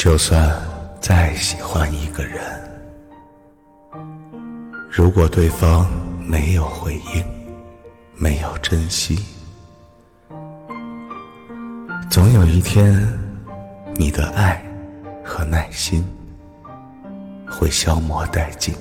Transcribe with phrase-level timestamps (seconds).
[0.00, 0.50] 就算
[0.98, 2.40] 再喜欢一个人，
[4.88, 5.86] 如果对方
[6.26, 7.22] 没有回应，
[8.16, 9.18] 没有珍惜，
[12.10, 13.06] 总有一天，
[13.96, 14.64] 你的爱
[15.22, 16.02] 和耐心
[17.46, 18.74] 会消磨殆尽。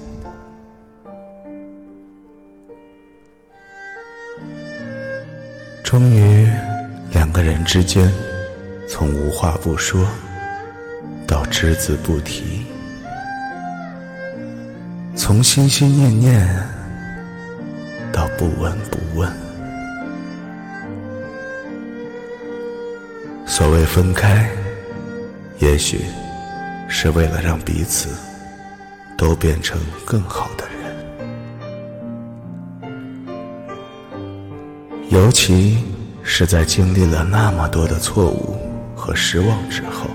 [5.84, 6.48] 终于，
[7.12, 8.10] 两个人之间
[8.88, 10.08] 从无话不说
[11.30, 12.66] 到只字不提，
[15.16, 16.68] 从心心念念
[18.12, 19.32] 到不闻不问。
[23.46, 24.50] 所谓分开，
[25.60, 26.02] 也许
[26.88, 28.10] 是为了让彼此
[29.16, 30.80] 都变成更好的人。
[35.10, 35.84] 尤其
[36.24, 38.58] 是在经历了那么多的错误
[38.96, 40.10] 和失望之后，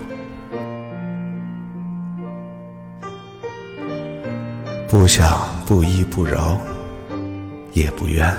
[4.88, 6.58] 不想不依不饶，
[7.72, 8.32] 也不愿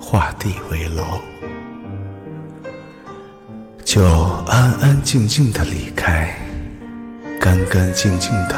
[0.00, 1.18] 画地为牢，
[3.84, 4.04] 就
[4.46, 6.34] 安安静静的离开，
[7.40, 8.54] 干干净净的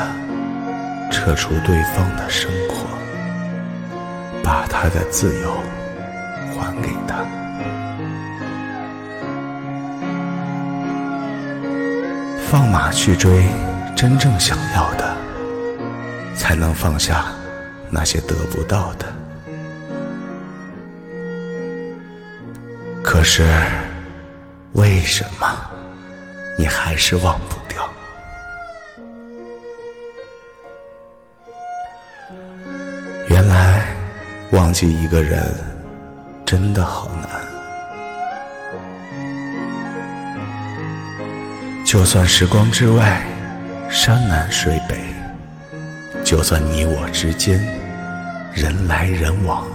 [1.11, 2.87] 撤出对方的生活，
[4.43, 5.56] 把他的自由。
[6.55, 7.25] 还给他，
[12.47, 13.47] 放马去追
[13.97, 15.02] 真正想要的，
[16.36, 17.27] 才能放下
[17.91, 19.06] 那些得不到的。
[23.02, 23.47] 可是，
[24.72, 25.47] 为什么
[26.58, 27.88] 你还是忘不掉？
[33.28, 33.86] 原来，
[34.53, 35.53] 忘记一个人。
[36.44, 37.30] 真的好难。
[41.83, 43.22] 就算时光之外，
[43.88, 44.98] 山南水北，
[46.33, 47.62] 就算你我之间
[48.54, 49.66] 人来人往，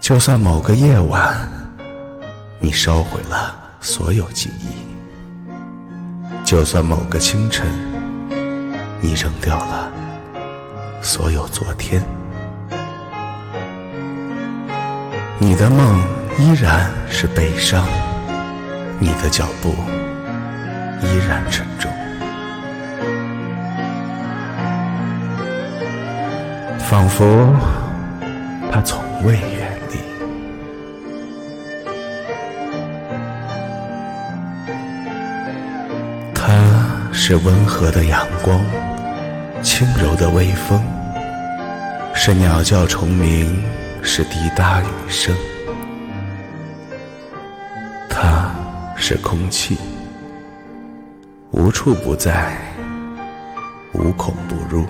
[0.00, 1.48] 就算某个夜晚
[2.58, 4.66] 你烧毁了所有记忆，
[6.44, 7.68] 就算某个清晨
[9.00, 9.92] 你扔掉了
[11.00, 12.02] 所有昨天。
[15.38, 16.02] 你的梦
[16.36, 17.86] 依然是悲伤，
[18.98, 19.72] 你的脚步
[21.00, 21.88] 依然沉重，
[26.90, 27.24] 仿佛
[28.72, 29.98] 他从未远离。
[36.34, 36.52] 他
[37.12, 38.60] 是温和的阳光，
[39.62, 40.82] 轻柔的微风，
[42.12, 43.62] 是鸟叫虫鸣。
[44.02, 45.36] 是滴答雨声，
[48.08, 48.50] 它
[48.96, 49.76] 是空气，
[51.50, 52.56] 无处不在，
[53.92, 54.86] 无孔不入，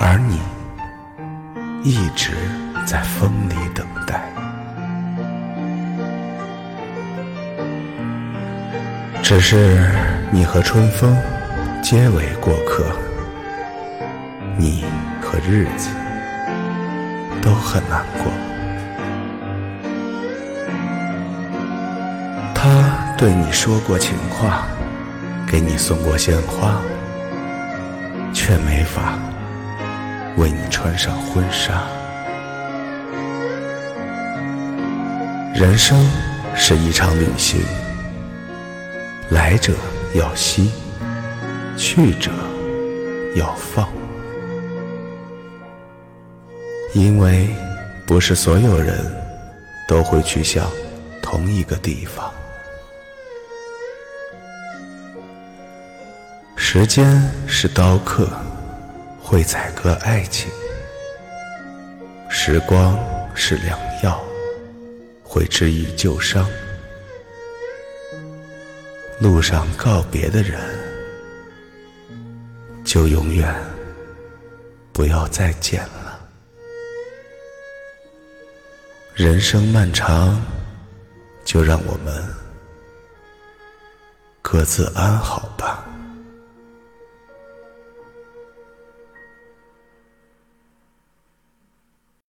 [0.00, 0.40] 而你
[1.84, 2.32] 一直
[2.86, 4.22] 在风里等待。
[9.22, 9.92] 只是
[10.32, 11.16] 你和春风
[11.82, 12.84] 皆为过客，
[14.56, 14.84] 你
[15.22, 15.90] 和日子。
[17.42, 18.30] 都很难过。
[22.54, 22.68] 他
[23.16, 24.66] 对你说过情话，
[25.46, 26.74] 给你送过鲜花，
[28.34, 29.18] 却没法
[30.36, 31.86] 为你穿上婚纱。
[35.54, 35.98] 人生
[36.56, 37.60] 是一场旅行，
[39.30, 39.74] 来者
[40.14, 40.72] 要惜，
[41.76, 42.30] 去者
[43.34, 43.88] 要放。
[46.94, 47.48] 因为
[48.06, 48.98] 不是所有人
[49.86, 50.68] 都会去向
[51.22, 52.32] 同一个地方。
[56.56, 58.28] 时间是刀客，
[59.30, 60.50] 会宰割爱情；
[62.28, 62.98] 时光
[63.32, 64.20] 是良药，
[65.22, 66.44] 会治愈旧伤。
[69.20, 70.60] 路上告别的人，
[72.84, 73.54] 就永远
[74.92, 76.28] 不要再见了。
[79.14, 80.44] 人生漫长，
[81.44, 82.20] 就让我们
[84.42, 85.79] 各自安好吧。